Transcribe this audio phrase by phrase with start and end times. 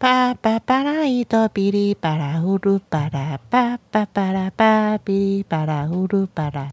[0.00, 6.68] 巴巴巴拉伊哆哔哩巴拉呼噜巴拉巴巴巴拉巴哔哩巴拉呼噜巴拉。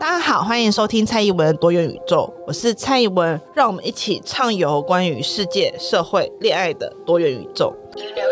[0.00, 7.76] 大家好，欢迎收听蔡宜文多元宇宙，我是蔡宜文，让我们一起畅游关于世界、社会、恋爱的多元宇宙。
[7.94, 8.22] You know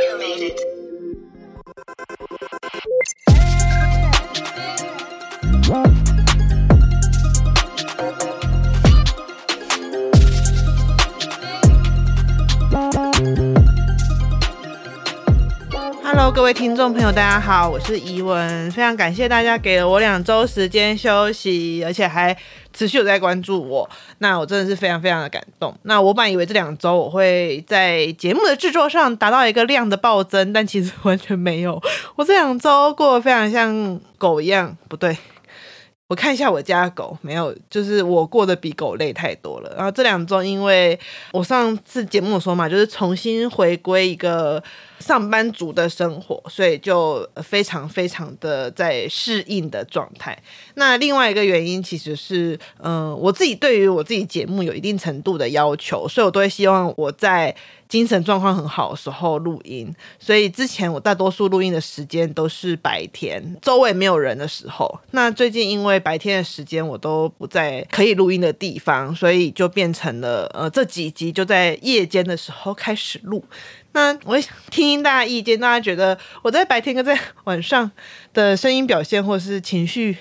[16.33, 22.35] 各位听众朋友，大家好，我是怡文，非常感谢大家给了我两周时间休息，而且还
[22.73, 25.77] 持续有在关注我，那我真的是非常非常的感动。
[25.83, 31.83] 那我本以为这两周我会在节目的制作上达到一个量的暴增，但其实完全没有，
[32.15, 35.17] 我这两周过得非常像狗一样，不对。
[36.07, 39.73] 我看一下我家狗，没有，就是我过得比狗累太多了。
[39.77, 40.99] 然后这两周，因为
[41.33, 44.61] 我上次节目说嘛，就是重新回归一个
[45.01, 50.41] 上班族的生活，所以就非常非常的在适应的状态。
[50.75, 57.55] 那另外一个原因，其实是，嗯、我自己对于我自己节目有一定程度的要求，所以我都会希望我在。
[57.91, 65.01] 精神状况很好的时候录音，所以之前我大多数录音的时间都是白天，周围没有人的时候。
[65.11, 73.45] 那最近因为白天的时间我都不在可以录音的地方，所以就变成了呃这几集就在夜间的时候开始录。
[73.93, 77.91] 那我也想听听大家意见，大家觉得我在白天跟在晚上
[78.33, 80.17] 的声音表现或是情绪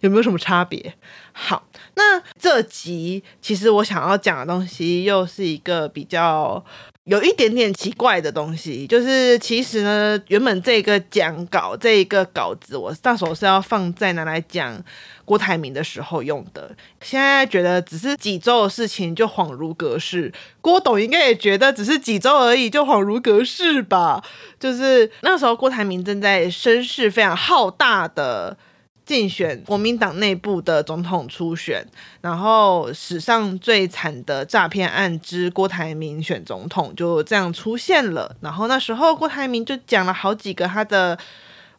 [0.00, 0.94] 有没有什么差别？
[1.32, 6.64] 好，那这集其实我想要讲的东西又是一个比较。
[7.04, 14.82] 有一点点奇怪的东西，就是其实呢，原本这个讲稿这一个稿子，我到时候是要放在拿来讲
[15.26, 16.74] 郭台铭的时候用的。
[17.02, 20.32] 现在觉得只是几周的事情就恍如隔世，
[20.62, 24.24] 郭董应该也觉得只是几周而已就恍如隔世吧？
[24.58, 28.56] 就是那时候郭台铭正在声势非常浩大的。
[29.04, 31.86] 竞选国民党内部的总统初选，
[32.22, 38.34] 然后史上最惨的诈骗案之郭台铭选总统就这样出现了。
[38.40, 41.18] 然后那时候郭台铭就讲了好几个他的，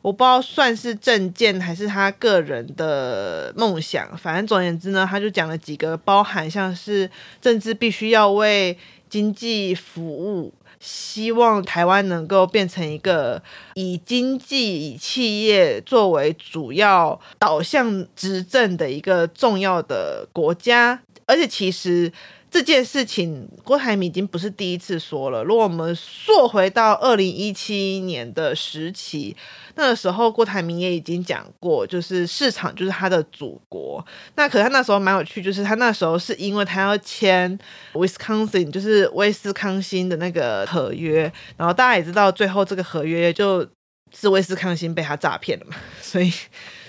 [0.03, 7.09] 我不知道算是政见还是他个人的梦想，反正总而言之呢，他就讲了几个包含像是
[7.41, 8.77] 政治必须要为
[9.09, 10.53] 经济服务。
[10.85, 13.41] 希望台湾能够变成一个
[13.73, 22.13] 以经济、以企业作为主要导向执政的一个重要的国家，而且其实。
[22.55, 25.43] 这件事情，郭台铭已经不是第一次说了。
[25.43, 29.35] 如果我们溯回到二零一七年的时期，
[29.75, 34.01] 那个时候郭台铭也已经讲过，就是市场就是他的祖国。
[34.35, 37.59] 那可是他那时候蛮有趣，就是他那时候是因为他要签
[37.91, 43.67] Wisconsin，就是威斯康星的那个合约，然后大家也知道，最后这个合约就
[44.13, 46.31] 是威斯康星被他诈骗了嘛， 所以。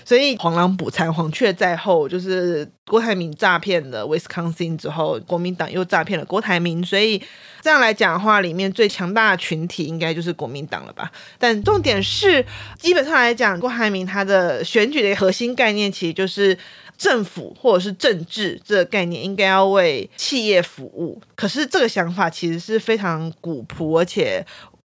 [0.07, 6.81] 所以黄狼捕蝉，黄雀在后，就是郭台铭诈骗了威斯康星之后，国民党又诈骗了郭台铭。
[6.81, 7.21] 所以
[7.61, 11.11] 这样来讲的话，里面最强大的群体应该就是国民党了吧？
[11.37, 12.45] 但重点是，
[12.79, 16.57] 基本上来讲，郭台铭他的选举的核心概念，其实就是
[16.97, 21.21] 政府或者是政治这个概念应该要为企业服务。
[21.35, 24.45] 可是这个想法其实是非常古朴，而且。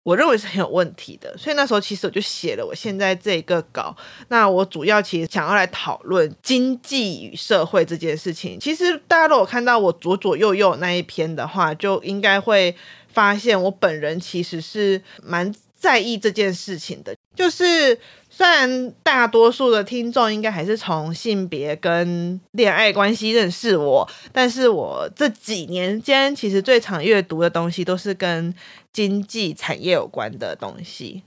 [0.03, 3.95] 我认为是很有问题的，所以那时候其实我就写了我现在这个稿。
[4.27, 8.59] 那我主要其实想要来讨论经济与社会这件事情。
[8.59, 12.75] 其实大家如果看到我左左右右那一篇的话，就应该会
[13.07, 17.15] 发现我本人其实是蛮在意这件事情的。
[17.35, 17.97] 就是
[18.35, 28.51] 虽然大多数的听众应该还是从性别跟恋爱关系认识我，但是我这几年间其实最常阅读的东西都是跟
[28.91, 31.21] 经济产业有关的东西，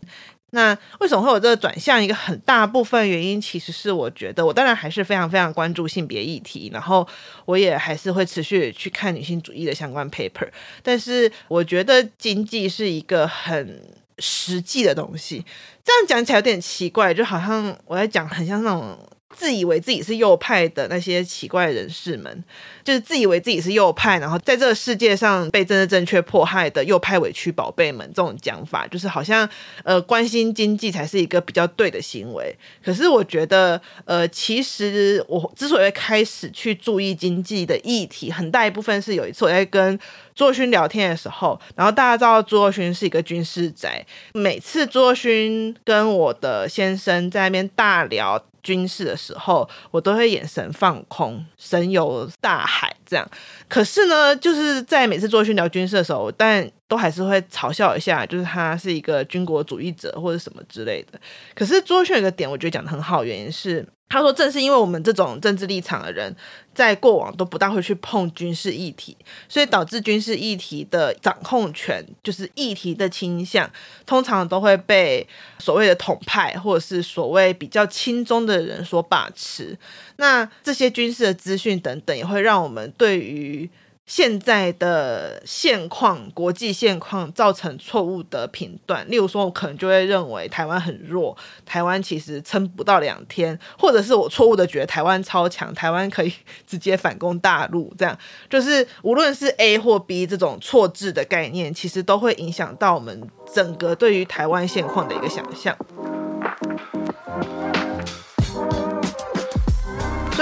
[0.50, 2.02] 那为什么会有这个转向？
[2.02, 7.06] 一个很大部分原因，其实是我觉得我当然还是非常非常关注性别议题，然后
[7.44, 10.48] 我也还是会持续去看女性主义的相关 paper。
[10.82, 13.80] 但是我觉得经济是一个很
[14.18, 15.44] 实际的东西，
[15.84, 18.98] 这样讲起来有点奇怪，就好像我在讲很像那种。
[19.34, 22.44] 自以为自己是右派的那些奇怪人士们，
[22.84, 29.46] 就是自以为自己是右派，然后在这个世界上被政治正确迫害的右派委屈宝贝们，这种讲法就是好像
[29.82, 32.56] 呃关心经济才是一个比较对的行为。
[32.82, 39.98] 可是我觉得呃，其实我之所以开始去注意经济的议题，很大一部分是有一次我在跟
[40.34, 48.42] 朱若勋聊天的时候，然后大家知道朱若勋是一个军事宅，每次朱若勋跟我的先生在那边大聊。
[48.66, 53.24] 军事的时候，我都会眼神放空，神游大海这样。
[53.68, 61.18] 可是呢，就是在每次做训聊军事的时候，但都还是会嘲笑一下，就是他是一个军国主义者或者什么之类的。
[61.54, 63.86] 可是作训有个点，我觉得讲得很好，原因是。
[64.08, 66.32] 他说：“正是因为我们这种政治立场的人，
[66.72, 69.16] 在过往都不大会去碰军事议题，
[69.48, 73.68] 所以导致军事议题的掌控权，就是议题的倾向，
[74.06, 75.26] 通常都会被
[75.58, 79.76] 所谓的统派或者是所谓比较亲中的人所把持。
[80.18, 83.68] 那这些军事的资讯等等，也会让我们对于。”
[84.06, 96.32] 现在的现况，国际现况造成错误的评断，例如说，我可能就会认为台湾很弱，台湾其实撑不到两天，或者是我错误的觉得台湾超强，台湾可以
[96.64, 98.16] 直接反攻大陆，这样
[98.48, 105.76] 就是无论是 A 或 B 这种错置的概念，其实都会影响到我们整个对于台湾现况的一个想象。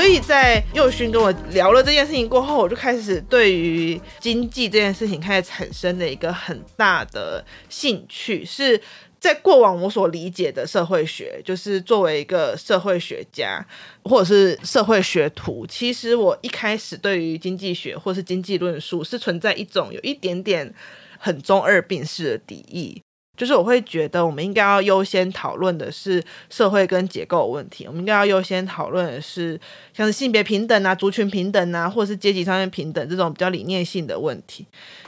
[0.05, 8.45] 所以在佑勋跟我聊了这件事情过后，我就开始对于经济这件事情开始产生了一个很大的兴趣。
[8.45, 8.79] 是
[9.19, 13.67] 在过往我所理解的社会学，就是作为一个社会学家
[14.03, 20.71] 或者是社会学徒，其实我一开始对于经济学或是经济论述是存在一种有一点点
[21.19, 23.01] 很中二病式的敌意。
[23.37, 29.61] 就是我会觉得，我们应该要优先讨论的是社会跟结构问题，我们应该要优先讨论的是
[29.93, 34.65] 像是性别平等啊、族群平等啊，或者是阶级上面平等这种比较理念性的问题。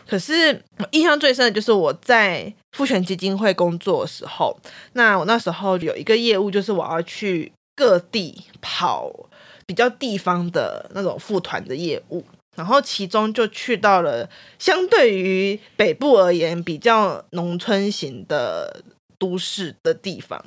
[0.09, 4.57] 可是印象最深的就是我在父权基金会工作的时候，
[4.93, 9.13] 那我那时候有一个业务，就是我要去各地跑
[9.67, 12.25] 比较地方的那种副团的业务。
[12.57, 18.83] 然后其中就去到了相对于北部而言比较农村型的
[19.19, 20.45] 都市的地方。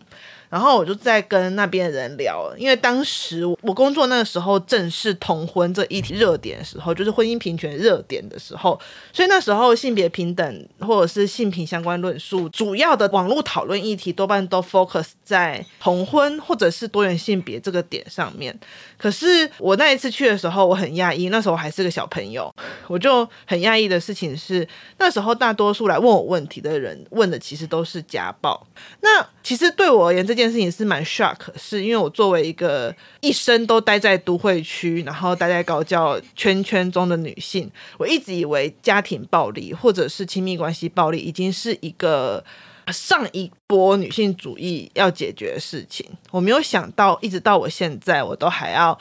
[0.49, 8.79] 然后我就在跟那边的人聊，因为当时我工作那个时候正是同婚这议题热点的时候，就是婚姻平权热点的时候，
[9.13, 18.57] 所以那时候性别平等或者是性平相关论述，主要的网络讨论议题多半都 focus 在同婚或者是多元性别这个点上面。
[18.97, 22.53] 可是我那一次去的时候，我很讶异，那时候我还是个小朋友，
[22.87, 24.67] 我就很讶异的事情是，
[24.97, 28.65] 那时候大多数来问我问题的人问的其实都是家暴。
[29.01, 42.43] 那其实对我而言，这件事情是蛮 shock，是因为我作为一个一生都待在都会区，然后待在高教圈圈中的女性，我一直以为家庭暴力或者是亲密关系暴力已经是一个
[42.91, 46.05] 上一波女性主义要解决的事情。
[46.31, 48.97] 我没有想到，一直到我现在，我都还要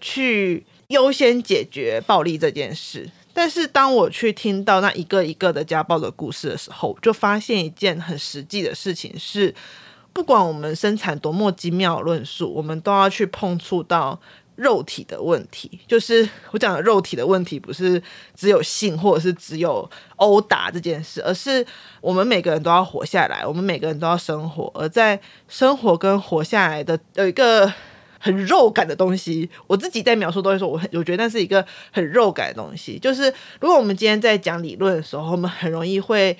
[0.00, 3.10] 去优先解决暴力这件事。
[3.34, 9.54] 但是当我去听到那一个一个的家暴的故事的时候，就发现一件很实际的事情是，
[10.12, 14.20] 不管我们生产多么精妙的论述，我们都要去碰触到
[14.56, 15.80] 肉体的问题。
[15.86, 18.02] 就是我讲的肉体的问题，不是
[18.34, 21.64] 只有性或者是只有殴打这件事，而是
[22.00, 27.72] 我们每个人都要活下来，我们每个人都要生活，而在生活跟活下来的有一个。
[28.24, 32.96] 很肉感的东西，我自己在描述都会说，我很我觉得那是一个很肉感的东西。
[32.96, 33.24] 就是
[33.58, 36.38] 如果我们今天在讲理论的时候，我们很容易会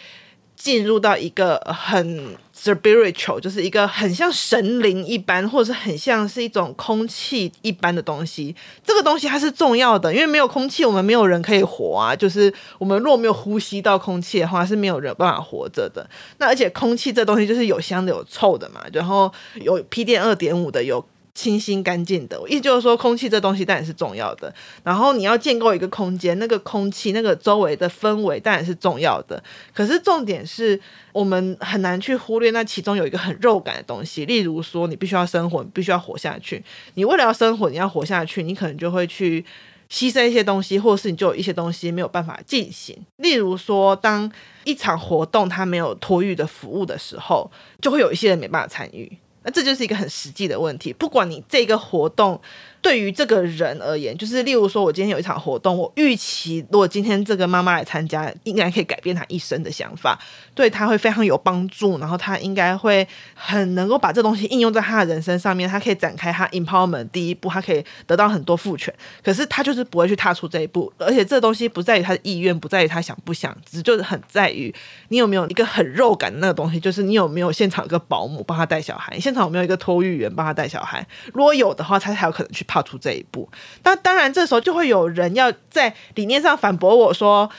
[0.62, 8.54] 进入到一个很 spiritual，就是一个很像神灵一般，或者是很像是一种空气一般的东西。
[8.86, 12.14] 这个东西它是重要的，因为没有空气，我们没有人可以活啊。
[12.14, 16.08] 就是我们如果没有呼吸到空气的话，是没有人办法活着的。
[16.38, 21.04] 那而且空气这东西就是有香的有臭的嘛，然后有 PM 二点五的有。
[21.34, 24.54] 清新干净的，我意思就是说，空气这东西当然是重要的。
[24.84, 29.42] 然后你要建构一个空间，那个空气、那个周围的氛围当然是重要的。
[29.72, 30.78] 可是重点是
[31.12, 34.26] 我们很难去忽略那其中有一个很肉感的东西。
[34.26, 36.62] 例如说，你必须要生活，你必须要活下去。
[36.94, 39.42] 你为了要生活，你要活下去，你可能就会去
[39.90, 42.94] 牺牲一些东西，或者是你就有一些东西没有办法进行。
[43.16, 44.30] 例如说，当
[44.64, 49.10] 一场活动它没有托育的服务的时候，就会有一些人没办法参与。
[49.44, 50.92] 那这就是一个很实际的问题。
[50.92, 52.40] 不管你这个活动
[52.82, 60.18] 对于这个人而言，就是例如说，我今天有一场活动，我预期如果今天这个妈妈来参加，应该可以改变她一生的想法，
[60.52, 61.96] 对她会非常有帮助。
[62.00, 68.92] 然后她应该会很能够把这东西应用在她的人生上面，她可以展开她 empowerment 第一步，她可以得到很多赋权。
[69.22, 74.74] 可是她就是不会去踏出这一步，而且这东西不在于她的意愿，不在于她想不想，只就是很在于
[75.08, 81.06] 你有没有一个很肉感的那个东西，就是你有没有现场一个保姆帮她带小孩，现场有没有一个托育员帮她带小孩。
[81.32, 82.66] 如果有的话，她才有可能去。
[82.72, 83.46] 踏出这一步，
[83.82, 87.50] 那当然，这时候就会有人要在理念上反驳我说：“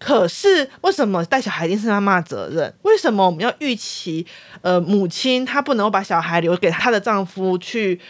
[0.00, 2.74] 可是为什么带小孩一定是妈妈责任？
[2.82, 4.26] 为什么我们要预期
[4.62, 8.00] 呃母亲她不能够把小孩留给她的丈夫去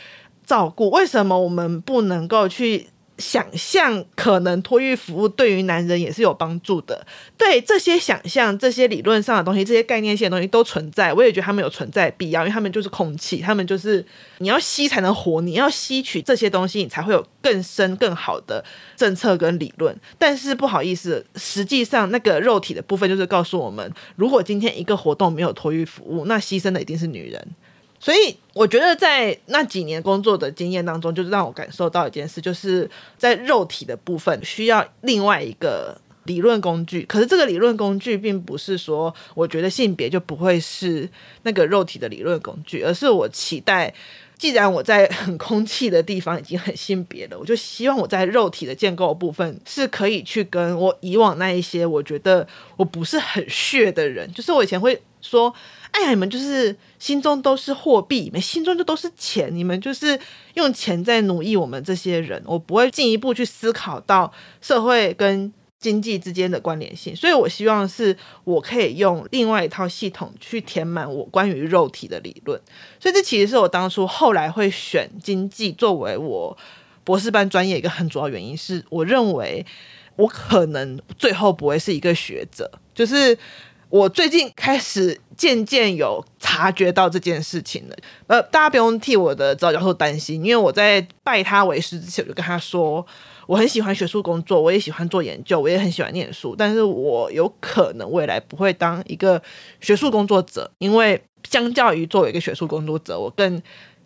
[0.47, 0.89] 照顾？
[0.89, 2.89] 为什么我们不能够去？
[3.19, 7.07] 想象可能托育服务对于男人也是有帮助的，
[7.37, 14.05] 对这些想象、这些理论上的东西、这些概念性的东西都存在，我也觉得他们有存在必要，因为他们就是空气，他们就是
[14.39, 18.65] 你要吸才能活，你要吸取这些东西，你才会有更深、更好的
[18.97, 19.95] 政策跟理论。
[20.17, 27.49] 但是不好意思，实际上那个肉体的部分就是告诉我们，如果今天一个活动没有托育服务，那牺牲的一定是女人。
[28.01, 37.03] 所以我觉得在那几年工作的经验当中，就是让我感受到一件事，就是在肉体的部分需要另外一个理论工具。
[37.03, 41.09] 可是这个理论工具并不是说我觉得性别就不会是
[41.43, 43.93] 那个肉体的理论工具，而是我期待，
[44.39, 55.55] 既然我在很空气的地方已经很性别了，我就希望我在肉体的建构部分是可以去跟我以往那一些我觉得我不是很血的人，就是我以前会说。
[55.91, 60.21] 哎呀，你们就是心中都是货币，你们心中就都是钱，你们就是
[60.53, 62.41] 用钱在奴役我们这些人。
[62.45, 64.31] 我不会进一步去思考到
[64.61, 72.61] 社会跟经济之间的关联性，所以我希望是我可以用另外一套系统去填满我关于肉体的理论。
[72.99, 76.57] 所以这其实是我当初后来会选经济作为我
[77.05, 79.65] 博士班专业一个很主要原因，是我认为
[80.17, 83.39] 我可能最后不会是一个学者，就是。
[83.91, 93.07] 我最近开始渐渐有察觉到这件事情了，呃，大家不用替我的指导教授担心，因为我在拜他为师之前，我就跟他说，
[93.49, 99.43] 我很喜欢学术工作，我也喜欢做研究，我也很喜欢念书，但是我有可能未来不会当一个
[99.81, 103.61] 学术工作者，因为相较于作为一个学术工作者，我更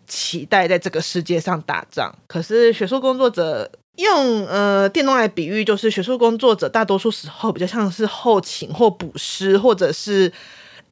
[0.07, 2.15] 期待在这个世界上打仗。
[2.25, 3.69] 可是学术工作者。
[3.97, 10.33] 用呃电动来比喻，就是学术工作者大多数时候比较像是后勤或补师，或者是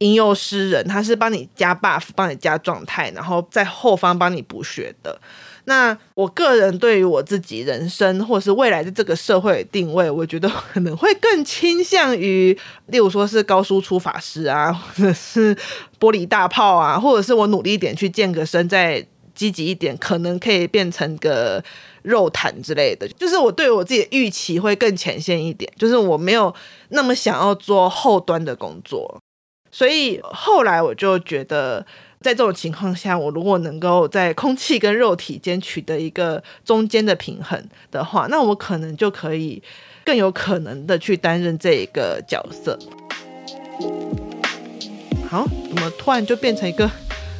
[0.02, 5.18] 引诱诗人，他是帮你加 buff，帮你加状态，然后在后方帮你补血的。
[5.64, 12.52] 那我个人对于我自己人生或是未来的这个社会定位，我觉得可能会更倾向于，
[12.86, 15.54] 例如说是高输出法师啊，或者是
[16.00, 21.62] 玻璃大炮啊，或者是我努力一点去健个身，再积极一点，可能可以变成个。
[22.02, 26.52] 肉坦之类的，就是我对我自己的预期会更浅显一点，就是我没有
[26.88, 29.21] 那么想要做后端的工作，
[29.72, 31.84] 所以后来我就觉得，
[32.20, 37.60] 在这种情况下，我如果能够在空气跟肉体间取得一个中间的平衡
[37.90, 39.60] 的话，那我可能就可以
[40.04, 42.78] 更有可能的去担任这一个角色。
[45.28, 46.88] 好，怎么突然就变成一个？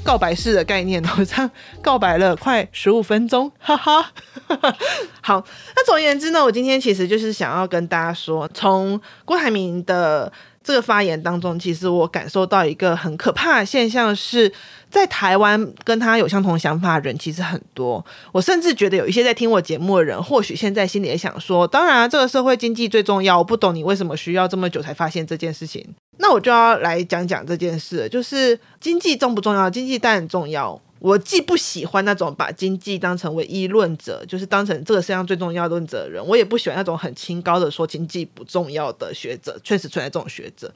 [0.04, 1.48] 告白式的概念，我这样
[1.80, 4.10] 告白了快十五分钟，哈哈。
[5.22, 5.44] 好，
[5.76, 14.52] 那总而言之呢，我今天其实就是想要跟大家说，从郭台铭的这个发言当中，其实我感受到一个很可怕的现象是。
[14.92, 23.38] 在台湾跟他有相同想法的人其实很多，我甚至觉得有一些在听我节目的人，或许现在心里也想说：当然，这个社会经济最重要。
[23.38, 25.82] 我不懂你为什么需要这么久才发现这件事情。
[26.18, 29.70] 那我就要来讲讲这件事，就是经济重不重要？
[29.70, 30.78] 经济当然重要。
[31.02, 39.60] 我既不喜欢那种把经济当成唯一论者，就是当成这个世界上最重要的论者的人，我也不喜欢那种很清高的说经济不重要的学者。
[39.64, 40.72] 确实存在这种学者。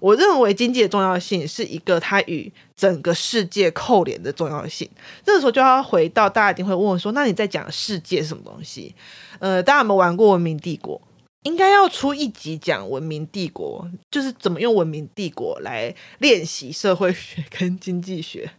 [0.00, 4.90] 我认为经济的重要性是一个它与整个世界扣连的重要性。
[5.24, 8.92] 这个时候就要回到大家一定会问我说：“那你在讲世界是什么东西？”
[9.38, 10.98] 呃，大家有没有玩过《文明帝国》？
[11.44, 18.50] 应该要出一集讲《文明帝国》，就是怎么用《文明帝国》来练习社会学跟经济学。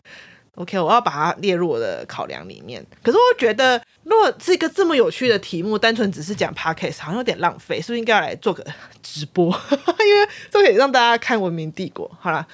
[0.62, 2.86] OK，我要把它列入我的考量里面。
[3.04, 8.64] 可是我觉得，如果是一个这么有趣的题目，单纯只是讲 Podcast，好像有点浪费，是不是应该要来做个
[9.02, 9.48] 直播？
[9.72, 12.08] 因为这可以让大家看《文明帝国》。
[12.20, 12.46] 好啦，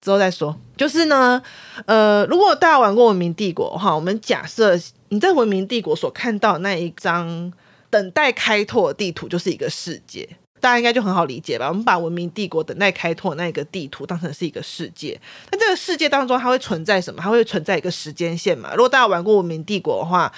[0.00, 0.58] 之后再说。
[0.76, 1.42] 就是呢，
[1.86, 4.78] 呃，如果大家玩过《文明帝国》哈，我们假设
[5.10, 7.52] 你在《文明帝国》所看到那一张
[7.90, 10.28] 等待开拓的地图，就是一个世界。
[10.62, 11.68] 大家应该就很好理解吧？
[11.68, 17.20] 我们把文明帝国等待开拓那一个地图当成是一个世界，那这个世界当中它会存在什么？
[17.20, 18.70] 它会存在一个时间线嘛？
[18.74, 20.32] 如果大家玩过文明帝国的话。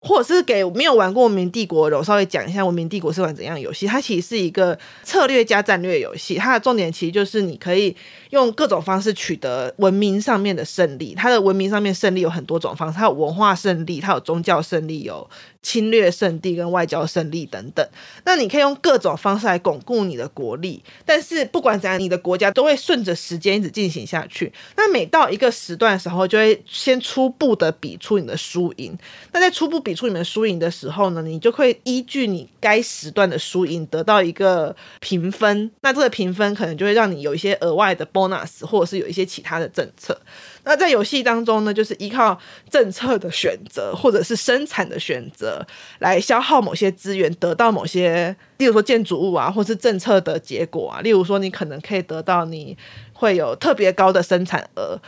[0.00, 3.86] 或者是给没有玩过《文明帝国》的，我稍微讲一下《文明帝国》是玩怎样的游戏。
[3.86, 7.94] 它其实是一个策略加战略游戏，它的重点其实就是你可以
[8.30, 11.14] 用各种方式取得文明上面的胜利。
[11.14, 15.28] 它的文明上面胜利有很多种方式，它有文化胜利，它有宗教胜利，有
[15.62, 17.86] 侵略胜利跟外交胜利等等。
[18.24, 24.50] 那你可以用各种方式来巩固你的国力，但是不管怎样，你的国家都会顺着时间一直进行下去。
[24.76, 28.96] 那每到一个时段的时候，就会先初步的比出你的输赢。
[29.32, 35.68] 那在初步比比出你们输赢的时候呢，你就会依据你该时段的输赢得到一个评分。
[35.80, 40.16] 那这个评分可能就会让你有一些额外的 bonus，或者是有一些其他的政策。
[40.62, 42.38] 那在游戏当中呢，就是依靠
[42.70, 45.66] 政策的选择或者是生产的选择
[45.98, 51.00] 来消耗某些资源，得到某些，例如说建筑物啊，或是政策的结果啊。
[51.00, 52.76] 例如说，你可能可以得到你
[53.12, 55.00] 会有特别高的生产额。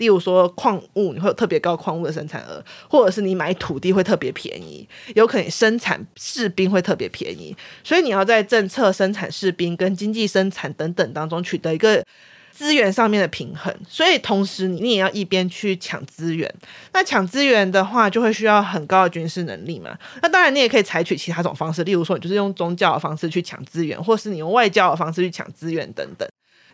[0.00, 7.54] 例如说矿物，你会有特别高矿物的生产额，或者是你买土地会特别便宜，有可能生产士兵会特别便宜，
[7.84, 12.02] 所以你要在政策、生产士兵跟经济生产等等当中取得一个
[12.50, 13.74] 资源上面的平衡。
[13.86, 16.50] 所以同时你也要一边去抢资源，
[16.94, 19.94] 那抢资源的话就会需要很高的军事能力嘛。
[20.22, 26.26] 那当然你也可以采取其他种方式，例如说你就是用宗教的方式去抢资源，或是你用外交的方式去抢资源等等。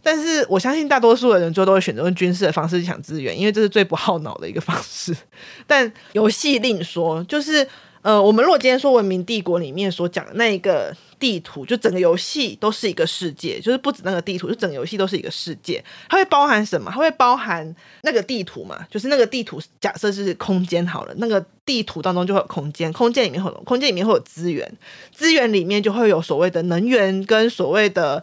[0.06, 5.12] 但是我相信大多数的人最后都会选择用军事的方式去抢资源，因为这是最不耗脑的一个方式。
[5.66, 7.66] 但游戏另说，就是
[8.02, 15.82] 呃，我们如果今天说《文明帝国》里面所讲的那一个地图，就整个游戏都是一个世界，就是不止那个地图，就整个游戏都是一个世界。
[16.08, 16.88] 它会包含什么？
[16.94, 18.78] 它会包含那个地图嘛？
[18.88, 24.72] 就是那个地图假设是空间好了，那个地图当中就会有空间，空间里面会有空间里面会有资源，
[25.12, 28.22] 资源里面就会有所谓的能源跟所谓的。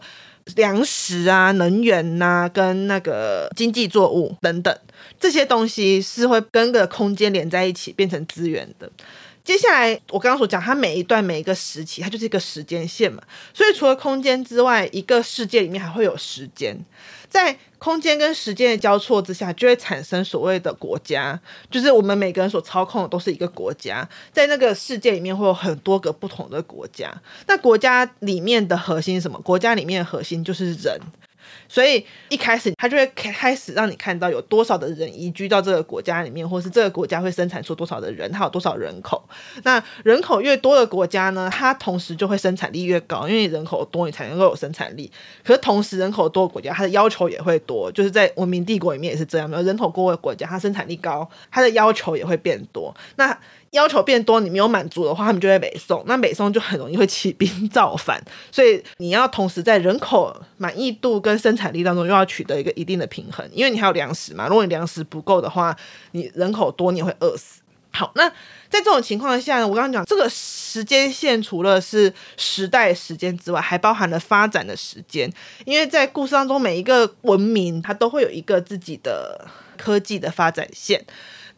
[0.56, 4.76] 粮食啊、能源呐、啊，跟那个经济作物等等，
[5.18, 8.90] 这些东西是会跟个空间连在一起，变成资源的。
[9.44, 13.22] 接下来我刚刚所讲，它每一段每一个时期，它就是一个时间线嘛。
[13.52, 16.74] 所以除了空间之外，一个世界里面还会有时间。
[17.28, 21.38] 在空间跟时间的交错之下，就会产生所谓的国家，
[21.70, 24.08] 就是我们每个人所操控的都是一个国家。
[24.32, 27.12] 在那个世界里面，会有很多个不同的国家。
[27.46, 29.38] 那国家里面的核心是什么？
[29.40, 30.98] 国家里面的核心就是人。
[31.68, 39.22] 所以一开始，他就会开始让你看到有多少的人移居到这个国家里面，或是这个国家会生产出多少的人，它有多少人口。
[39.62, 45.10] 那人口越多的国家呢，它同时就会生产力越高，因为人口多，你才能够有生产力。
[45.44, 52.94] 可是同时，人口多的国家，它的要求也会多，就是在文明帝国里面也是这样，没有人口多的国家，它生产力高，它的要求也会变多。
[53.16, 53.36] 那
[53.74, 56.02] 要求变多，你没有满足的话，他们就会北宋。
[56.06, 64.48] 那北宋就很容易会起兵造反，所以你要同时在人口满意度跟生产力当中，又要取得一个一定的平衡，因为你还有粮食嘛。
[64.48, 65.76] 如果你粮食不够的话，
[66.12, 67.60] 你人口多，你也会饿死。
[67.90, 68.28] 好，那
[68.68, 75.32] 在这种情况下呢，我刚刚讲这个时间线除了是时代时间之外，还包含了发展的时间，
[75.64, 81.04] 因为在故事当中，每一个文明它都会有一个自己的科技的发展线。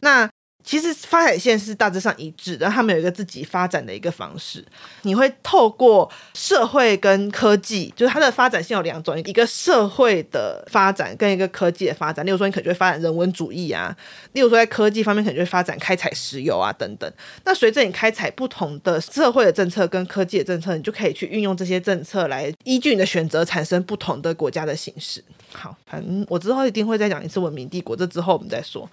[0.01, 0.29] 那
[0.67, 4.61] 其实发展线是大致上一致的，他们有一个自己发展的一个方式。
[5.03, 12.25] 你会透过社会跟科技，就是它的发展线有两种，一个社会的发展跟一个科技的发展。
[12.25, 13.95] 例如说，你可能就会发展人文主义啊；
[14.33, 17.09] 例如说，在科技方面可能就会发展开采石油啊等等。
[17.45, 25.23] 那随着你开采不同的社会的政策跟科技的政策，你就可以去运用这些政策来依据你的选择产生不同的国家的形式。
[25.53, 28.89] 好，反正我之后一定会再讲一次文明帝国，这之后我们再说。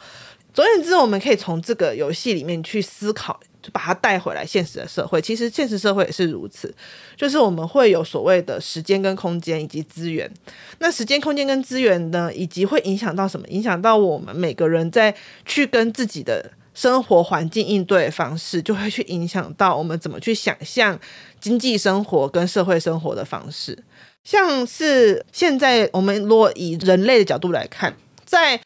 [0.55, 5.21] 总而言之，我们可以从这个游戏里面去思考，就把它带回来现实的社会。
[5.21, 6.73] 其实现实社会也是如此，
[7.17, 10.31] 就是我们会有所谓的时间跟空间以及资源。
[10.79, 13.45] 那时间、空间跟资源呢，以及会影响到什么？
[13.49, 15.13] 影响到我们每个人在
[15.45, 20.97] 去跟自己的生活环境应对方式，就会去影响到我们怎么去想象
[21.41, 23.77] 经济生活跟社会生活的方式。
[24.23, 27.93] 像是现在我们如果以人类的角度来看，
[28.25, 28.61] 在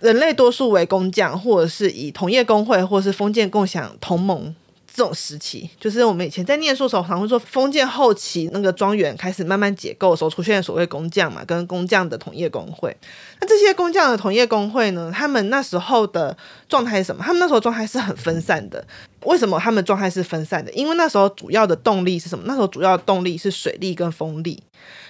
[0.00, 4.54] 人类多数为工匠，或者是以同业工会，或者是封建共享同盟
[4.92, 12.96] 这种时期，就是我们以前在念书的时候，常会说封建后期那个庄园开始慢慢解构的时候，出现所谓工匠嘛，跟工匠的同业工会。
[13.40, 16.36] 那这些工匠的同业公会呢，他们那时候的
[16.68, 17.22] 状态是什么？
[17.24, 18.86] 他们那时候状态是很分散的。
[19.24, 20.72] 为什么他们状态是分散的？
[20.72, 22.44] 因为那时候主要的动力是什么？
[22.46, 24.62] 那时候主要的动力是水力跟风力。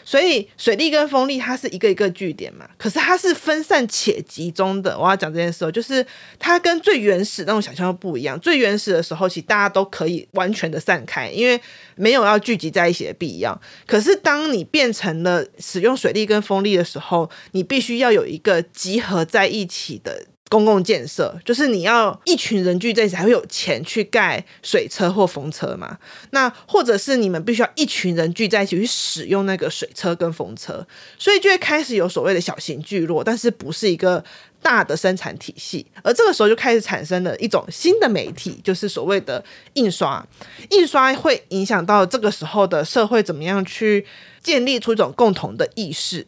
[0.05, 4.99] 所以水力跟风力它是一个一个据点嘛，可是它是分散且集中的。
[4.99, 6.05] 我要讲这件事，就是
[6.41, 8.39] 它跟最原始那种想象不一样。
[8.41, 11.61] 最原始的时候，其实大家都可以完全的散开，因为
[12.01, 13.61] 没有要聚集在一起的必要。
[13.87, 20.27] 可是当你变成了使用水力跟风力的时候，你必须要有一个集合在一起的。
[20.51, 25.97] 公共建设就是你要一群人聚在一起才会有钱去盖水车或风车嘛。
[26.33, 30.85] 那或者是你们必须要一群人聚在一起去使用那个水车跟风车，
[31.17, 34.25] 所以就会开始有所谓的小型聚落，但是不是一个
[34.63, 35.87] 大的生产体系。
[36.03, 39.43] 而这个时候就开始产生了一种新的媒体，就是所谓的
[39.75, 40.27] 印刷。
[40.71, 44.07] 印刷会影响到这个时候的社会怎么样去
[44.43, 46.27] 建立出一种共同的意识。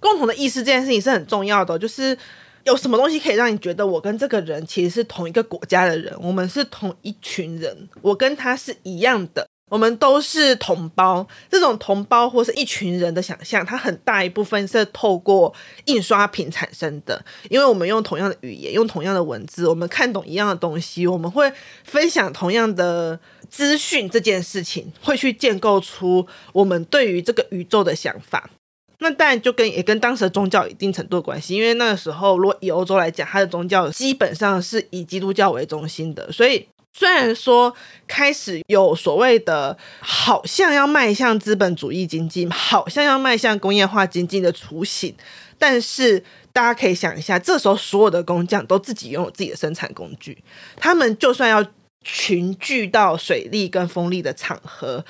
[0.00, 2.16] 共同的意识这件事情是很重要的，就是。
[2.64, 6.14] 有什么东西可以让你觉得我跟这个人其实是同一个国家的人？
[6.20, 15.50] 我们是同一群人，我跟他是一样的，我们都是同胞，这种同胞或是一群人的想象，它很大一部分是透过
[15.86, 17.24] 印刷品产生的。
[17.48, 21.50] 因为我们用同样的语言，用同样的文字，我们看懂一样的东西，我们会
[21.84, 28.50] 分享同样的资讯，这件事情会去建构出我们对于这个宇宙的想法。
[28.98, 36.68] 那当然就跟也跟当时的宗教有一定程度的关系，因为那个时候，如果以欧洲来讲，它的宗教基本上是以基督教为中心的，所以。
[36.92, 37.74] 虽然说
[38.06, 45.14] 开始有所谓的，好像要迈向资本主义经济，好像要迈向工业化经济的雏形，
[45.58, 50.44] 但是大家可以想一下，这时候所有的工匠都自己拥有自己的生产工具，
[50.76, 51.64] 他们就算要
[52.02, 55.04] 群聚到水力跟风力的场合，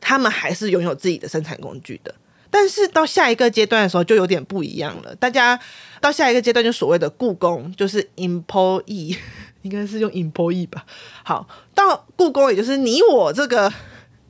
[0.00, 2.14] 他们还是拥有自己的生产工具的。
[2.52, 5.16] 但是到下一个阶段的时候，就有点不一样了。
[5.16, 5.58] 大家
[6.00, 9.16] 到下一个阶段，就所谓的故宫，就是 employee。
[9.62, 10.84] 应该是用 employee 吧。
[11.24, 13.72] 好，到故宫，也就是你我这个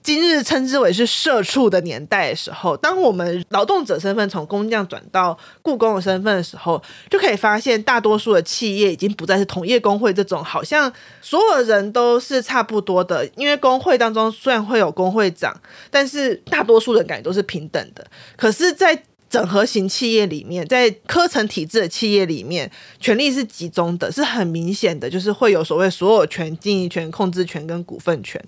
[0.02, 13.28] 今日称之为是社畜的年代的时候，当我们劳动者身份从工匠转到雇工的身份的时候，就可以发现，大多数的企业已经不再是同业工会这种，好像所有人都是差不多的。
[13.36, 15.54] 因为工会当中虽然会有工会长，
[15.90, 18.04] 但是大多数人感觉都是平等的。
[18.36, 28.42] 可是，在整合型企业里面，在科层体制的企业里面，权力是集中的，是很明显的，就是会有所谓所有权、经营权、控制权跟股份权。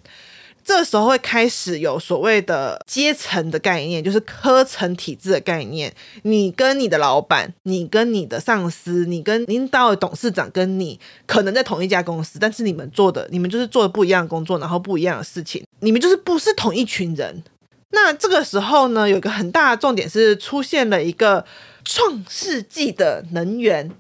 [0.65, 5.95] 这时候会开始有所谓的阶层的概念，就是科层体制的概念。
[6.23, 17.43] 你跟你的老板，你跟你的上司，你跟领导的董事长，跟你可能在同一家公司，但是你们做的，你们就是做的不一样的工作，然后不一样的事情，你们就是不是同一群人。
[17.91, 21.45] 那这个时候呢，有一个很大的重点是出现了一个
[21.85, 23.91] 创世纪的能源，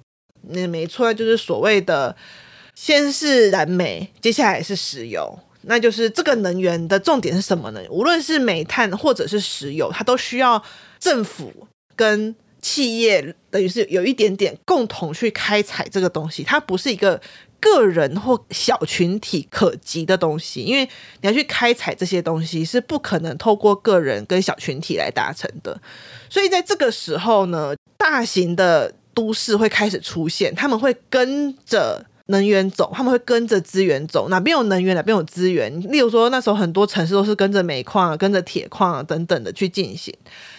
[0.48, 2.16] 那没错，就是所谓的
[2.74, 5.38] 先是燃煤，接下来是石油。
[5.66, 7.80] 那就是这个能源的重点是什么呢？
[7.90, 10.62] 无论是煤炭或者是石油，它都需要
[10.98, 11.52] 政府
[11.96, 17.20] 跟企业，等于是有一点点共同去开采这个东西，它不是一个。
[17.60, 20.84] 个人或小群体可及的东西，因为
[21.22, 25.80] 你要去开采这些东西是不可能透过个人跟小群体来达成的。
[26.28, 35.80] 所以在这个时候呢，大型的都市会开始出现，他们会跟着能源走，他们会跟着资源走，哪边有能源哪边有资源。
[35.92, 40.14] 例如说，那时候很多城市都是跟着煤矿、跟着铁矿等等的去进行。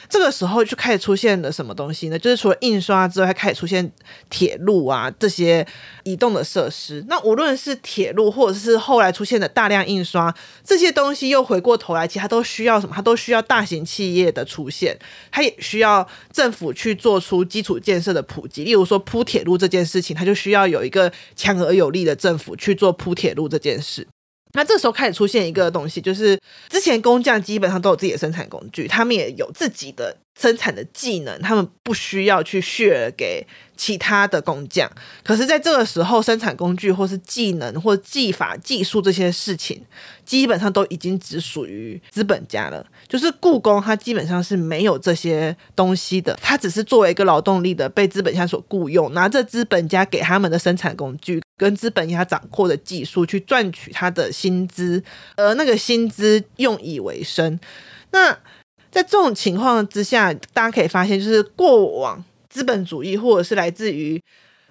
[0.09, 2.17] 这个时候就开始出现了什么东西呢？
[2.17, 3.91] 就是除了印刷之外，还开始出现
[4.29, 5.65] 铁路啊这些
[6.03, 7.03] 移动的设施。
[7.07, 12.93] 那无论是铁路，或者是后来出现的大量印刷这些东西，又回过头来，其实它都需要什么？
[12.95, 14.97] 它都需要大型企业的出现，
[15.31, 18.63] 它也需要政府去做出基础建设的普及。
[18.63, 24.07] 例如说铺铁路这件事情，它就需要有一个强而有力的政府去做铺铁路这件事。
[24.55, 26.39] 那这时候开始出现一个东西，就是
[26.69, 33.45] 之前工匠基本上都有自己的生产工具，他们也有自己的生产的技能，他们不需要去 share 给
[33.77, 34.89] 其他的工匠。
[35.23, 39.81] 可是，在这个时候，生产工具或是技能或技法、技术这些事情，
[40.25, 42.85] 基本上都已经只属于资本家了。
[43.07, 55.03] 就是雇工，他基本上是没有这些东西的，他只是作为一个劳动力的被资本家所雇佣，拿着资本家给他们的生产工具跟资本家掌握的技术去赚取他的薪资，
[55.35, 57.59] 而那个薪资用以为生。
[58.11, 58.31] 那
[58.91, 64.21] 在这种情况之下，大家可以发现，就是过往资本主义或者是来自于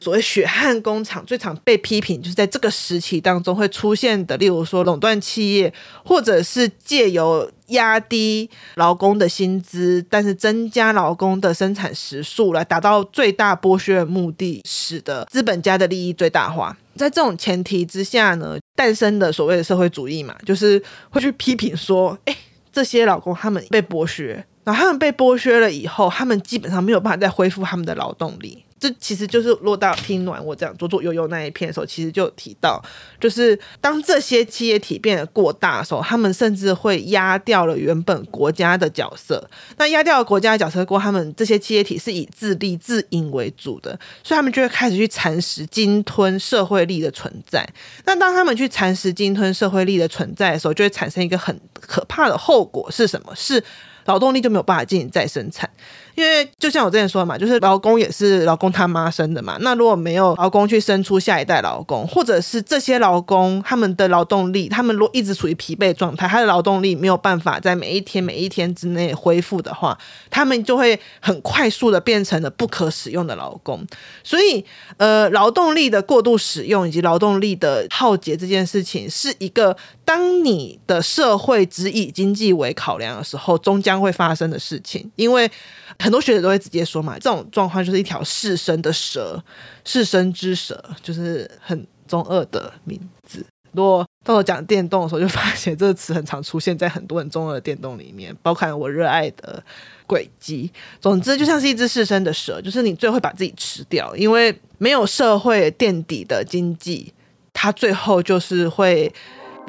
[0.01, 5.73] 所谓血汗工厂最常被批评，就是在这个时期当中会出现的，例如说垄断企业，
[6.05, 16.77] 或者是借由压低劳工的薪资，但是增加劳工的生产时数来达到最大剥削的目的，使得资本家的利益最大化。
[16.97, 22.37] 在这种前提之下呢，诞生的所谓的社会主义嘛，就是会去批评说，哎。
[22.75, 28.65] 这些劳工他们被剥削，然后他们被剥削了以后，他们基本上没有办法再恢复他们的劳动力。
[28.85, 32.79] 这其实就是落到听暖我这样左左右右那一片的时候，其实就提到，
[33.19, 39.49] 就是当这些企业体变得过大的时候，他们甚至会压掉了原本国家的角色。
[39.79, 47.67] 那压掉了国家的角色过后，他们这些企业体是以自立自营为主的，所以他们就会开始去蚕食、鲸吞社会力的存在。
[48.05, 53.35] 那当他们去蚕食、鲸吞社会力的存在的时候，就会产生一个很可怕的后果是什么？
[53.35, 53.65] 是
[54.05, 55.71] 劳动力就没有办法进行再生产。
[56.15, 59.57] 因为就像我之前说的嘛，就是劳工也是劳工他妈生的嘛。
[59.61, 69.99] 那如果没有劳工去生出下一代劳工，或者是这些劳工他们的劳动力，他们如果一直处于疲惫状态，他的劳动力没有办法在每一天每一天之内恢复的话，
[70.31, 73.85] 他们就会很快速的变成了不可使用的劳工。
[74.23, 74.65] 所以，
[74.97, 85.11] 呃，劳动力的过度使用以及劳动力的耗竭这件事情，是一个当你的社会只以经济为考量的时候，终将会发生的事情。
[85.17, 85.51] 因为
[85.99, 89.43] 很多学者都会直接说嘛，这种状况就是一条逝生的蛇，
[89.85, 93.45] 逝生之蛇，就是很中二的名字。
[93.73, 99.61] 如果当我讲电动的时候，就发现这个词很常出现在很多很中二的电动里面，包括我热爱的
[100.07, 100.71] 轨迹。
[101.01, 107.13] 总之，就像是一只逝生的蛇，就是你最后会把自己吃掉，因为没有社会垫底的经济，
[107.53, 109.13] 它最后就是会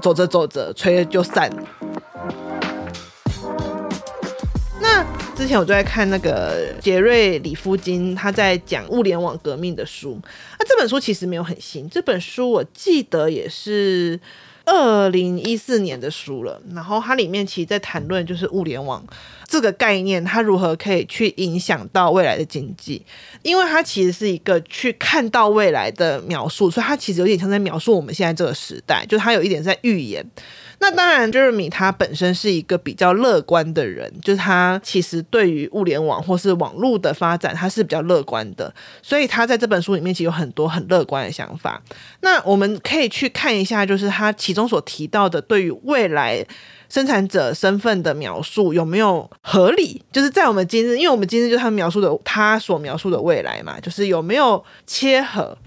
[0.02, 1.52] 走着走着，吹了就散。
[4.80, 5.04] 那
[5.36, 10.20] 之前我就在看那个杰瑞里夫金他在讲物联网革命的书，
[10.60, 14.20] 那这本书其实没有很新，这本书我记得也是
[14.66, 16.62] 二零一四年的书了。
[16.74, 19.06] 然后它里面其实在谈论就是物联网
[19.48, 23.06] 这个概念，它如何可以去影响到未来的经济，
[23.44, 30.26] 因为它其实是一个去看到未来的描述，所以它其实有点像在描述我们现在这个时代，就它有一点在预言。
[30.80, 41.82] 那当然，Jeremy 他本身是一个比较乐观的人，就是他其实对于物联网或是网络的发展，他是比较乐观的，所以他在这本书里面其实有很多很乐观的想法。
[42.22, 46.46] 那我们可以去看一下，就是他其中所提到的对于未来
[46.90, 50.02] 生产者身份的描述有没有合理？
[50.12, 55.58] 就是在我们今日，因为我们今日就是他描述的他所描述的未来嘛，就是有没有切合？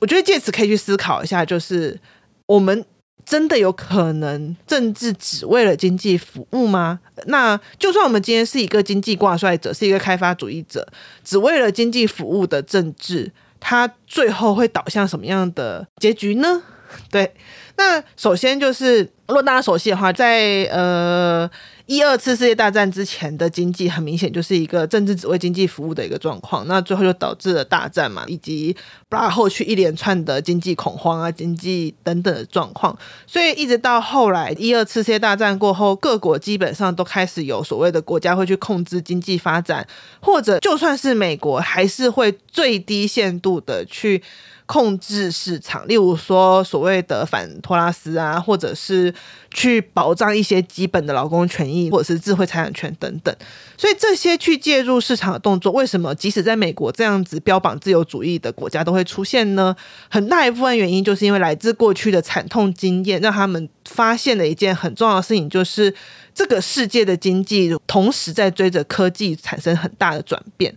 [0.00, 1.98] 我觉得借此可以去思考一下，就是
[2.46, 2.84] 我们。
[3.26, 7.00] 真的有可能政治只为了经济服务吗？
[7.26, 10.86] 那就算我们今天是一个经济挂帅者，是一个开发主义者，
[11.24, 16.62] 只为了经济服务的政治，它最后会导向什么样的结局呢？
[17.10, 17.34] 对，
[17.76, 21.50] 那首先就是，如果大家熟悉的话，在呃。
[21.86, 28.76] 一二次世界大战之前的经济很明显就是一个政治只为经济服务的一个状况，那最后就导致了大战嘛，以及
[29.08, 32.96] 包括后续一连串的经济恐慌啊、经济等等的状况。
[33.26, 39.86] 所以一直到后来一二次世界大战过后，各国基本上都开始有所谓的国家会去控制经济发展，
[40.20, 44.22] 或者就算是美国，还是会最低限度的去。
[44.66, 49.14] 控制市场，例如说所谓的反托拉斯啊，或者是
[49.54, 53.34] 去保障一些基本的劳工权益，或者是智慧财产权等等。
[53.78, 59.74] 所以这些去介入市场的动作，为什么即使在美国这样子标榜自由主义的国家都会出现呢？
[60.08, 65.94] 很大一部分原因就是因为来自过去的惨痛经验，让他们发现了一件很重要的事情，就是
[66.34, 70.74] 这个世界的经济同时在追着科技产生很大的转变。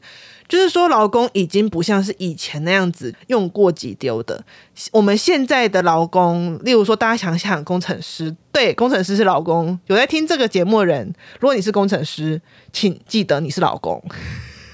[0.49, 4.43] 就是说，劳工已经不像是以前那样子用过即丢的。
[4.91, 9.79] 我们现在的劳工，例如说，大家想想，工程师，对，工程师是劳工。
[9.85, 12.41] 有在听这个节目的人，如果你是工程师，
[12.73, 14.03] 请记得你是劳工。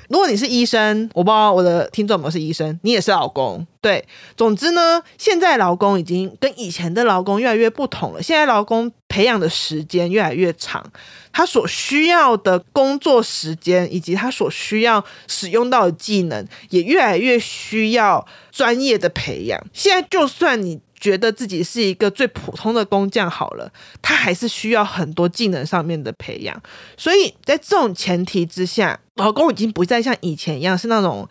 [0.10, 3.65] 如果你是医生，我不知道我的听众有没有是医生，你也是老公。
[3.82, 4.04] 对，
[4.36, 8.22] 总之呢，现在劳工已经跟以前的劳工越来越不同了。
[8.22, 10.84] 现在劳工培养的时间越来越长，
[11.32, 19.63] 他所需要的工作时间以及他所需要使用到的技能也越来越需要专业的培养。
[19.74, 20.80] 现在就算你。
[20.98, 26.60] 觉得自己是一个最普通的工匠好了，他还是需要很多技能上面的培养。
[26.98, 31.28] 所以在这种前提之下，劳工已经不再像以前一样是那种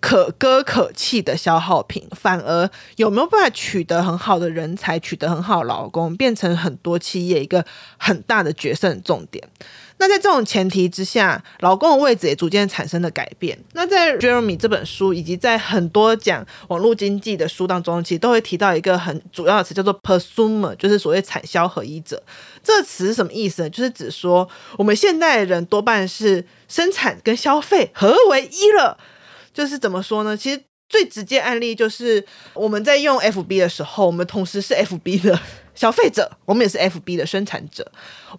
[0.00, 7.64] 可歌可泣的消耗品，反而有没有办法取得很好的人才，取得很好的劳工，变成很多企业一个
[7.96, 9.42] 很大的决胜重点。
[9.96, 13.56] 那在这种前提之下，老公的位置也逐渐产生了改变。
[13.72, 22.22] 那在 Jeremy 这本书，以及在很多讲网络经济的书当中，其实都会提到一个很主要的词，叫做 prosumer，就是所谓产销合一者。
[22.64, 23.70] 这词是什么意思呢？
[23.70, 24.48] 就是指说
[24.78, 28.98] 我们现代人多半是生产跟消费合为一了。
[29.52, 30.36] 就是怎么说呢？
[30.36, 35.38] 其实最直接案例就是我们在用 FB 的时候，我们同时是 FB 的。
[35.74, 37.90] 消费者，我们也是 FB 的生产者。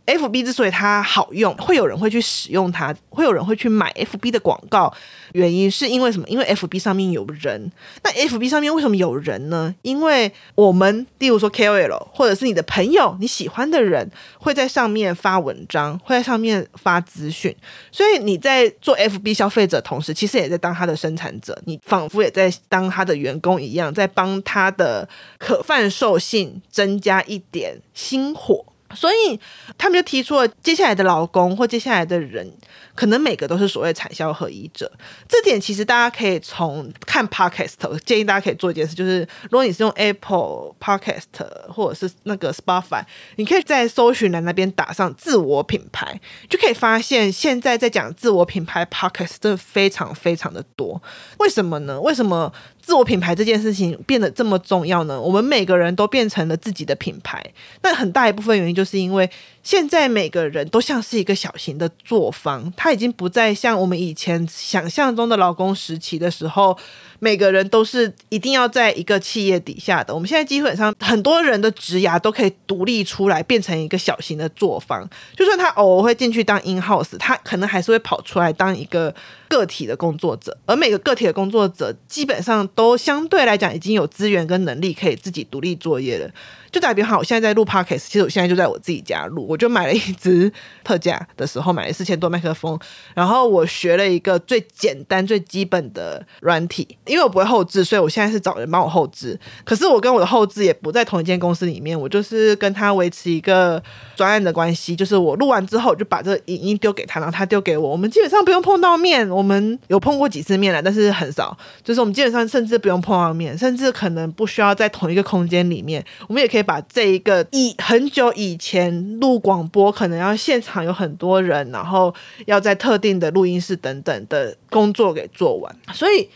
[0.05, 4.93] FB 之所以它好用，会有人会去使用它，会有人会去买 FB 的广告，
[5.31, 6.27] 原因是因为什么？
[6.27, 7.71] 因为 FB 上面有人。
[8.03, 9.73] 那 FB 上面为什么有人呢？
[9.83, 17.55] 因为我们，例如说 KOL，或者是你的朋友，你喜欢的人，会在上面发文章，会在上面发资讯。
[17.89, 27.23] 所以你在做 FB 消费者同时，其实也在当他的生产者，你仿佛也在当他的员工一样，在帮他的可贩售性增加。
[27.25, 29.39] 一点星火，所以
[29.77, 32.51] 他们就提出了接下来的老公或接下来的人，
[32.95, 34.91] 可能每个都是所谓产销合一者。
[35.27, 41.23] 这点其实大家可以从看 Podcast，建议大家可以做一件事，就是如果你是用 Apple Podcast
[41.67, 43.03] 或者是那个 Spotify，
[43.35, 51.01] 你可以在搜寻栏那边打上自我品牌，就可以发现现在在讲自我品牌 Podcast 真的非常非常的多。
[51.39, 51.99] 为什么呢？
[51.99, 52.51] 为什么？
[52.85, 55.19] 自我品牌这件事情变得这么重要呢？
[55.19, 57.43] 我们每个人都变成了自己的品牌，
[57.81, 59.27] 但很大一部分原因就是因为
[59.65, 66.77] 现在每个人都像是一个小型的作坊，他已经不再像我们以前想象中的劳工时期的时候。
[67.19, 70.13] 每个人都是一定要在一个企业底下的。
[70.13, 75.09] 我们现在基本上很多人的职涯都可以独立出来，变成一个小型的作坊。
[75.35, 79.15] 就算他偶尔会进去当 in house，他可能还是会跑出来当一个
[79.47, 80.55] 个体的工作者。
[80.65, 86.29] 而每个个体的工作者基本上都相对来讲已经有资源跟能力可以自己独立作业了。
[86.75, 90.51] 就打比方，我现在在录 podcast，其实我现在就在我自己家录，我就买了一支
[90.83, 92.77] 特价的时候买了四千多麦克风，
[93.13, 99.39] 然后我学了一个最简单最基本的软体，因为我不会后置，所以我现在是找人帮我后置。
[99.63, 103.81] 可是我跟我的后置也不在同一间公司里面，我就是跟他维持一个
[104.17, 116.64] 专案的关系，就是我录完之后就把这影音丢给他，然后他丢给我，我们基本上不用碰到面，我们有碰过几次面了，但是很少，就是我们基本上甚至不用碰到面，甚至可能不需要在同一个空间里面，我们也可以。
[116.65, 122.13] 把这一个以很久以前录广播，可能要现场有很多人，然后
[122.45, 125.73] 要在特定的录音室等等的工作给做完。
[125.93, 126.27] 所以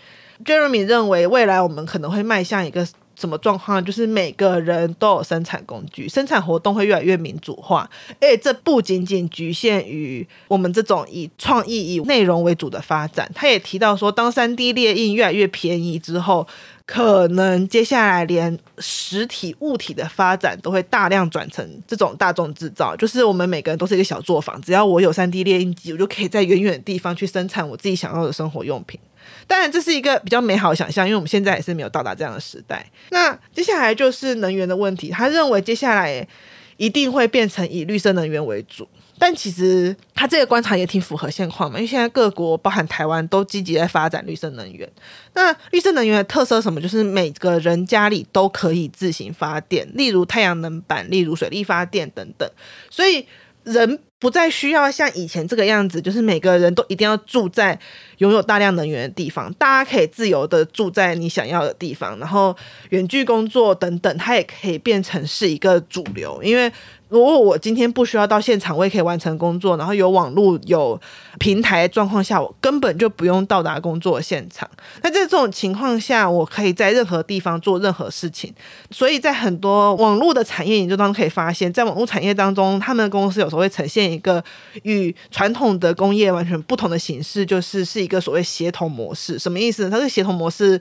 [0.46, 2.88] ，Jeremy 认为未来我们可能会迈向一个
[3.20, 3.84] 什么状况？
[3.84, 7.90] 就是每个人都有生产工具，生产活动会越来越民主化。
[8.22, 13.30] 而且这不仅仅局限于我们这种以创意、以内容为主的发展。
[13.36, 16.48] 他也提到说，当 3D 列印越来越便宜之后。
[16.92, 29.00] 可能接下来连实体物体的发展都会大量转成这种大众制造，就是我们每个人都是一个小作坊，只要我有 3D 列印机，我就可以在远远的地方去生产我自己想要的生活用品。
[29.50, 32.86] 当然，这是一个比较美好的想象，因为我们现在也是没有到达这样的时代。
[33.10, 36.26] 那接下来就是能源的问题，他认为接下来
[36.78, 38.88] 一定会变成以绿色能源为主。
[39.22, 44.88] 但其实他这个观察也挺符合现况嘛，因为现在各国包含台湾都积极在发展绿色能源。
[45.34, 46.80] 那绿色能源的特色什么？
[46.80, 52.50] 就是每个人家里都可以自行发电，例如太阳能板，例如水力发电等等。
[52.90, 53.26] 所以
[53.64, 57.80] 人不再需要像以前这个样子，就是每个人都一定要住在
[58.18, 59.52] 拥有大量能源的地方。
[59.54, 62.56] 大家可以自由的住在你想要的地方，然后
[62.90, 66.72] 远距工作等等，它也可以变成是一个主流，因为。
[67.10, 71.00] 如果我今天不需要到现场，我也可以完成工作，然后有网络、有
[71.40, 74.70] 平台状况下，我根本就不用到达工作现场。
[75.02, 78.54] 那在这种情况下，我可以在任何地方做任何事情。
[78.92, 84.44] 所以在很多网络的产业研究当中可以发现，在网络产业当中，他们的公司有时候会呈现一个
[84.84, 89.40] 与传统的工业完全不同的形式，就是是一个所谓协同模式。
[89.40, 89.90] 什么意思呢？
[89.90, 90.80] 它是协同模式。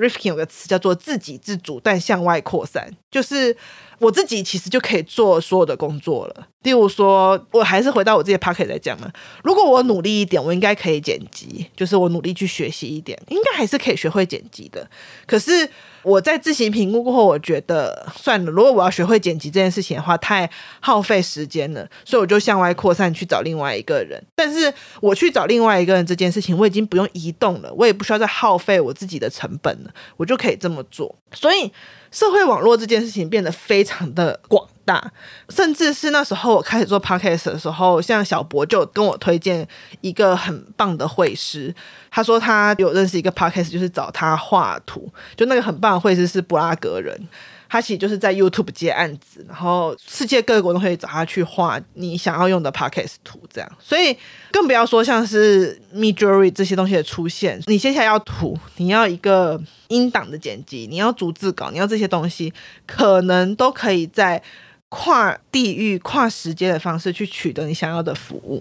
[0.00, 3.54] Rifkin 有个词叫做“自给自足，但向外扩散”，就是
[3.98, 6.46] 我自己其实就可以做所有的工作了。
[6.62, 9.12] 例如说，我还是回到我自己 p o c k e t 来讲嘛，
[9.44, 14.88] 如果我努力一点，我应该可以剪辑，就是我努力去学习一点，应该还是可以学会剪辑的。
[15.26, 15.68] 可是
[16.02, 20.48] 我在自行评估过后，我觉得算了，如果我要学会剪辑这件事情的话，太
[20.80, 24.22] 耗费时间了，所以我就向外扩散去找另外一个人。
[24.34, 29.90] 但是我去找另外一个人这件事情，我已经不用移动了，我也不需要再耗费我自己的成本了。
[30.16, 31.70] 我就可以这么做，所以
[32.10, 35.12] 社会网络这件事情变得非常的广大，
[35.48, 39.66] 甚至是那时候我开始做 podcast 的时候，像小博就跟我推荐
[40.00, 41.74] 一个很棒的绘师，
[42.10, 47.28] 他说他有认识一个 podcast，就是找他画图，就那个很棒的绘师是布拉格人。
[47.72, 53.72] 他其实就是在 YouTube 接案子，然后世界各国都可以找他去画你想要用的 Podcast 图，这样。
[53.78, 54.16] 所以
[54.50, 62.52] 更不要说像是 Midjury 这些东西的出现，你接下来要图，你要一个音档的剪辑，你要逐字稿，你要这些东西，
[62.86, 64.42] 可能都可以在
[64.88, 68.60] 跨地域、跨时间的方式去取得你想要的服务。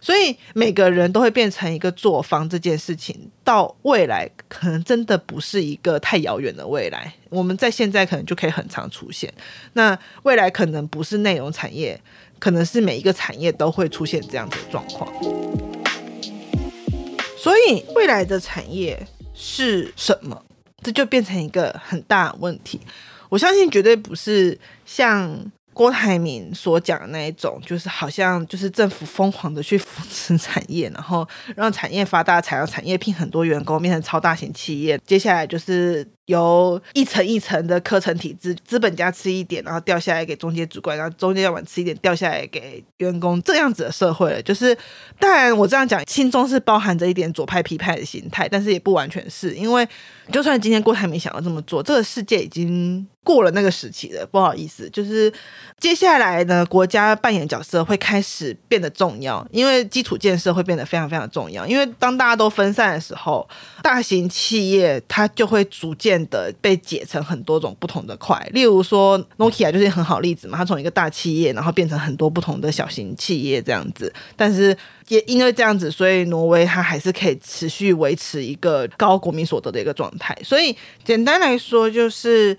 [0.00, 7.12] 所以每个人都会变成一个作坊，这件事情到未来可能真的不是一个太遥远的未来。
[7.28, 9.32] 我们在现在可能就可以很常出现。
[9.72, 12.00] 那未来可能不是内容产业，
[12.38, 15.12] 可能是每一个产业都会出现这样子的状况。
[17.36, 20.44] 所以未来的产业是什么？
[20.82, 22.80] 这就变成一个很大问题。
[23.28, 25.50] 我相信绝对不是像。
[25.78, 34.98] 郭台铭所讲的那一种，就是好像就是政府疯狂的去扶持产业，然后让产业发大财，让产业聘很多员工，变成超大型企业。
[35.06, 44.42] 接下来就是由一层一层的科层体制，资本家吃一点，然后掉下来给中介主管，然后中介主管吃一点，掉下来给员工，这样子的社会了。
[44.42, 44.76] 就是
[45.18, 49.88] 当然我这样讲，心中是包含着一点左派批判的心态，但是也不完全是因为，
[50.30, 54.26] 就算今天郭台铭想要这么做，这个世界已经过了那个时期了。
[54.26, 55.32] 不好意思，就是
[55.78, 61.66] 接下来呢，国家扮演角色会开始变得重要，因为基础建设会变得非常非常重要。
[61.66, 63.48] 因为当大家都分散的时候，
[63.82, 68.38] 大型企业它就会逐渐的被解成很多种不同的块。
[68.52, 74.12] 例如说，Nokia 就是很好例子嘛，它从一个大企业，然后变成很多不同的小型企业这样子。
[74.36, 74.76] 但是
[75.08, 80.36] 也因为这样子，所以挪威它还是可以持续维持一个高国民所得的一个状态。
[80.42, 82.56] 所以简单来说，就是。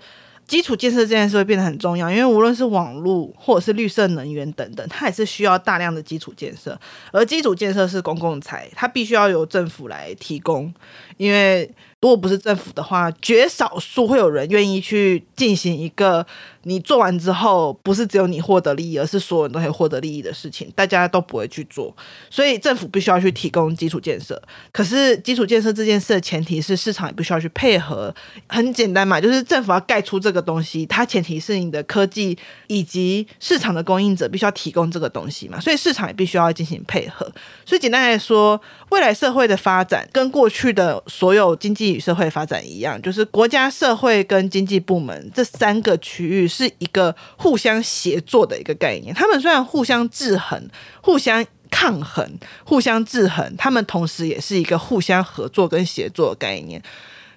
[0.50, 6.76] 基础建设这件事会变得很重要，因为无论是网络或者是绿色能源等等，它也是需要大量的基础建设。
[7.12, 10.74] 而基础建设是公共财，它必须要由政府来提供，
[11.18, 11.70] 因为。
[12.00, 16.26] 如果不是政府的话，绝少数会有人愿意去进行一个
[16.62, 21.94] 你做完之后不是只有你获得利益，而是所有人都可以获得利益的事情，大家都不会去做。
[22.30, 24.40] 所以政府必须要去提供基础建设。
[24.72, 28.14] 可是基础建设这件事的前提是市场也必须要去配合。
[28.48, 32.36] 很简单嘛，就是政府要盖出这个东西，它前提是你的科技
[32.68, 37.30] 以及市场的供应者必须要提供这个东西嘛，所以市场也必须要进行配合。
[37.66, 49.14] 所以简单来说，未来社会的发展跟过去的所有经济与社会发展一样，就是国家、社会跟经济部门这三个区域是一个互相协作的一个概念。
[49.14, 50.68] 他们虽然互相制衡、
[51.02, 52.28] 互相抗衡、
[52.64, 56.82] 互相制衡，他们同时也是一个互相合作跟协作的概念。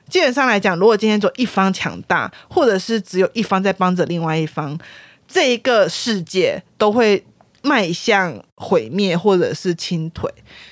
[0.09, 4.77] 基本上来讲，如果今天做一方强大，或者是只有一方在帮着另外一方，
[5.27, 7.23] 这一个世界都会
[7.61, 10.29] 迈向毁灭或者是倾颓，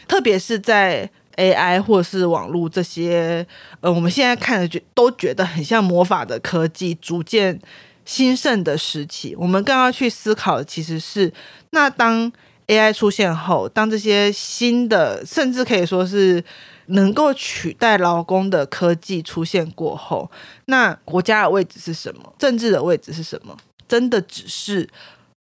[0.07, 1.09] 特别是在。
[1.41, 3.45] AI 或是网络这些，
[3.79, 7.59] 呃，我们现在看的觉都觉得很像魔法的科技，逐渐
[8.05, 9.35] 兴盛的时期。
[9.35, 11.33] 我们更要去思考的其实是，
[11.71, 12.31] 那当
[12.67, 16.43] AI 出现后，当这些新的，甚至可以说是
[16.87, 20.29] 能够取代劳工的科技出现过后，
[20.65, 22.33] 那国家的位置是什么？
[22.37, 23.57] 政治的位置是什么？
[23.87, 24.87] 真的只是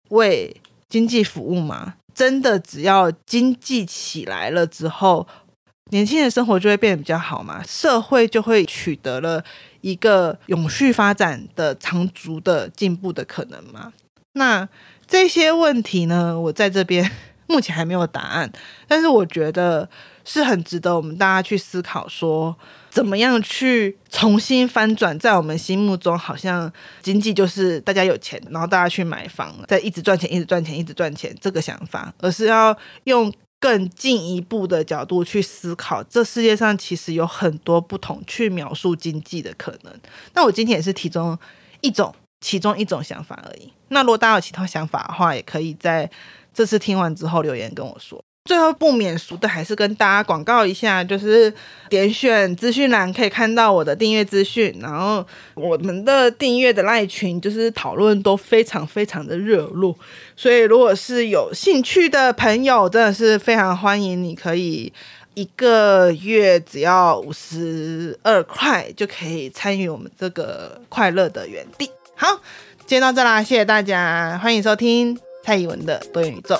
[0.08, 0.56] 为
[0.88, 1.94] 经济服务吗？
[2.12, 5.26] 真的只要经济起来了之后，
[5.90, 9.42] 年轻人生活就会变得比较好嘛，社会就会取得了
[9.80, 13.92] 一个永续发展的长足的进步的可能嘛。
[14.34, 14.68] 那
[15.06, 17.10] 这些问题呢，我在这边
[17.48, 18.50] 目前还没有答案，
[18.86, 19.88] 但是我觉得
[20.24, 22.56] 是很值得我们大家去思考，说
[22.88, 26.72] 怎么样去重新翻转，在我们心目中好像
[27.02, 33.32] 经济就是大家有钱，然后大家去买房，再一直赚钱，一直赚钱，一直赚钱这个想法，而是要用。
[33.60, 40.00] 更进一步的角度去思考，这世界上其实有很多不同去描述经济的可能。
[40.32, 41.38] 那我今天也是其中
[41.82, 43.70] 一种，其中一种想法而已。
[43.88, 46.10] 那如果大家有其他想法的话，也可以在
[46.54, 48.24] 这次听完之后留言跟我说。
[48.46, 51.52] 最后不免俗的，还是跟大家广告一下，就是
[51.88, 55.24] 点选资讯栏可以看到我的订阅资讯，然后
[55.54, 59.94] 我们的订阅的赖群就是讨论都非常非常的热络，
[60.34, 64.92] 所以如果是有兴趣的朋友，真的是非常欢迎，你可以
[65.34, 71.90] 一个月只要五十二块就可以参与我们这个快乐的园地。
[72.16, 72.26] 好，
[72.86, 76.58] 今天到这啦，谢谢大家，欢迎收听蔡依文的多元宇宙。